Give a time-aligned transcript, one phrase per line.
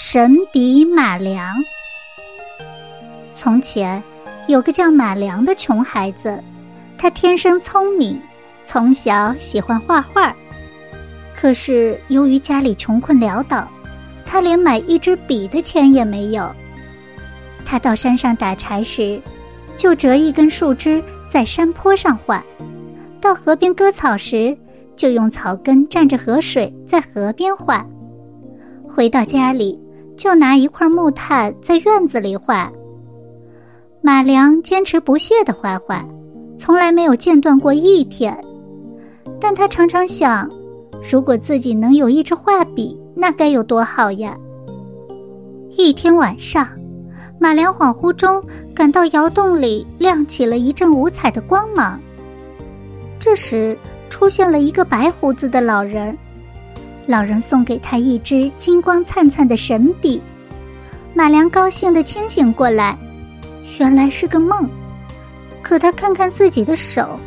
[0.00, 1.56] 神笔马良。
[3.34, 4.00] 从前
[4.46, 6.40] 有个叫马良的穷孩子，
[6.96, 8.16] 他天生聪明，
[8.64, 10.32] 从小喜欢画画。
[11.34, 13.66] 可是由于家里穷困潦倒，
[14.24, 16.48] 他连买一支笔的钱也没有。
[17.66, 19.20] 他到山上打柴时，
[19.76, 22.40] 就折一根树枝在山坡上画；
[23.20, 24.56] 到河边割草时，
[24.94, 27.84] 就用草根蘸着河水在河边画。
[28.88, 29.78] 回到家里，
[30.18, 32.70] 就拿一块木炭在院子里画。
[34.02, 36.04] 马良坚持不懈的画画，
[36.58, 38.36] 从来没有间断过一天。
[39.40, 40.50] 但他常常想，
[41.10, 44.36] 如果自己能有一支画笔，那该有多好呀！
[45.70, 46.66] 一天晚上，
[47.38, 48.42] 马良恍惚中
[48.74, 51.98] 感到窑洞里亮起了一阵五彩的光芒。
[53.20, 53.78] 这时，
[54.10, 56.16] 出现了一个白胡子的老人。
[57.08, 60.20] 老人送给他一支金光灿灿的神笔，
[61.14, 62.98] 马良高兴的清醒过来，
[63.78, 64.68] 原来是个梦。
[65.62, 67.18] 可他看看自己的手，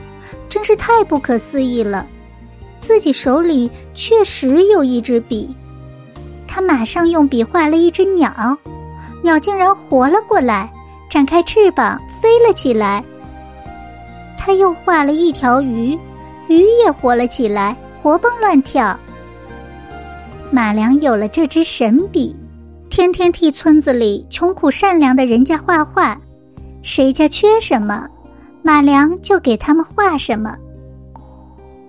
[0.48, 2.06] 真是太不可思议了，
[2.80, 5.50] 自己手里确实有一支笔。
[6.48, 8.56] 他马上用笔画了一只鸟，
[9.24, 10.72] 鸟竟然活了过来，
[11.10, 13.04] 展开翅膀飞了起来。
[14.38, 15.98] 他又画了一条鱼，
[16.48, 18.96] 鱼也活了起来，活蹦乱跳。
[20.54, 22.36] 马良有了这支神笔，
[22.90, 26.18] 天天替村子里穷苦善良的人家画画，
[26.82, 28.06] 谁家缺什么，
[28.62, 30.54] 马良就给他们画什么。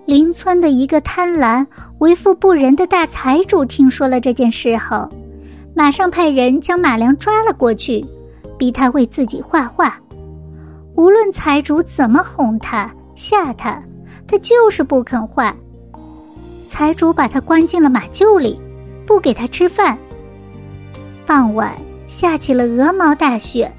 [0.05, 1.65] 邻村的一个贪婪、
[1.99, 5.09] 为富不仁的大财主听说了这件事后，
[5.75, 8.05] 马上派人将马良抓了过去，
[8.57, 9.99] 逼他为自己画画。
[10.95, 13.83] 无论财主怎么哄他、吓他，
[14.25, 15.53] 他就是不肯画。
[16.83, 18.59] 财主把他关进了马厩里，
[19.05, 19.97] 不给他吃饭。
[21.25, 21.73] 傍晚
[22.07, 23.73] 下起了鹅毛大雪，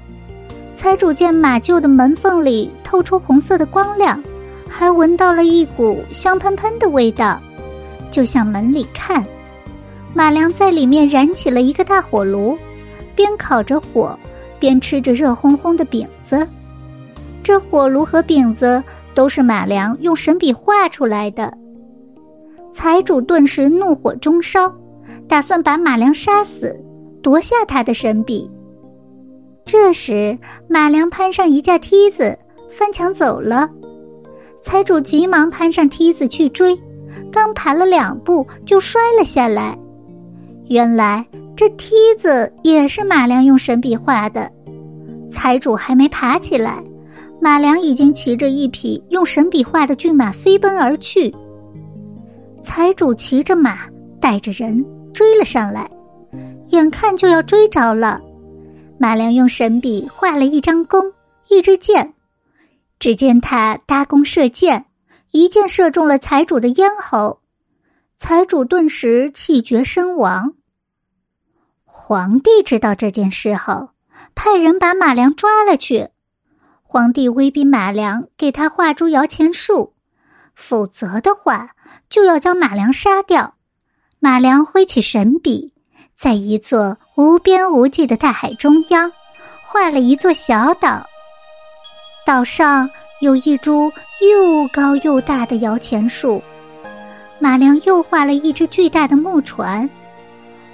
[0.73, 4.19] 财主见马厩的门缝里透出红色的光亮，
[4.67, 7.39] 还闻到了一股香喷喷的味道，
[8.09, 9.23] 就向门里看。
[10.15, 12.57] 马良在里面燃起了一个大火炉，
[13.13, 14.17] 边烤着火，
[14.57, 16.47] 边吃着热烘烘的饼子。
[17.43, 18.83] 这火炉和饼子
[19.13, 21.55] 都是马良用神笔画出来的。
[22.75, 24.69] 财主顿时怒火中烧，
[25.29, 26.75] 打算把马良杀死，
[27.23, 28.51] 夺下他的神笔。
[29.65, 30.37] 这时，
[30.67, 32.37] 马良攀上一架梯子，
[32.69, 33.69] 翻墙走了。
[34.61, 36.77] 财主急忙攀上梯子去追，
[37.31, 39.79] 刚爬了两步就摔了下来。
[40.67, 41.25] 原来
[41.55, 44.51] 这梯子也是马良用神笔画的。
[45.29, 46.83] 财主还没爬起来，
[47.39, 51.33] 马良已经骑着一匹用神笔画的骏马飞奔而去。
[52.65, 53.87] 财主骑着马，
[54.19, 54.83] 带着人
[55.13, 55.89] 追了上来，
[56.69, 58.19] 眼看就要追着了。
[58.99, 61.13] 马良用神笔画了一张弓，
[61.47, 62.15] 一支箭。
[62.97, 64.87] 只见他搭弓射箭，
[65.31, 67.39] 一箭射中了财主的咽喉，
[68.17, 70.55] 财主顿时气绝身亡。
[71.83, 73.89] 皇帝知道这件事后，
[74.33, 76.09] 派人把马良抓了去。
[76.81, 79.93] 皇帝威逼马良给他画出摇钱树，
[80.55, 81.74] 否则的话。
[82.09, 83.55] 就要将马良杀掉。
[84.19, 85.73] 马良挥起神笔，
[86.15, 89.11] 在一座无边无际的大海中央，
[89.63, 91.05] 画了一座小岛。
[92.25, 92.89] 岛上
[93.21, 93.91] 有一株
[94.21, 96.41] 又高又大的摇钱树。
[97.37, 99.87] 马良又画了一只巨大的木船。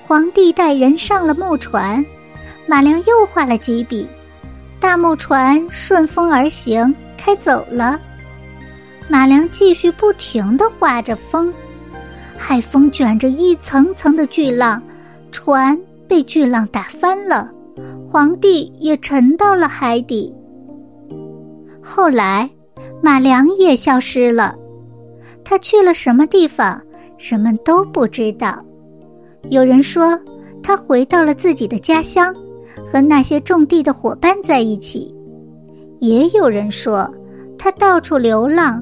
[0.03, 2.05] 皇帝带人上了木船，
[2.67, 4.07] 马良又画了几笔，
[4.79, 7.99] 大木船顺风而行，开走了。
[9.11, 11.53] 马良继续不停地画着风，
[12.37, 14.81] 海风卷着一层层的巨浪，
[15.33, 15.77] 船
[16.07, 17.51] 被巨浪打翻了，
[18.07, 20.33] 皇帝也沉到了海底。
[21.83, 22.49] 后来，
[23.03, 24.55] 马良也消失了，
[25.43, 26.81] 他去了什么地方，
[27.17, 28.63] 人们都不知道。
[29.49, 30.17] 有人说
[30.63, 32.33] 他回到了自己的家乡，
[32.87, 35.13] 和那些种地的伙伴在一起；
[35.99, 37.13] 也有人说
[37.57, 38.81] 他到处流浪。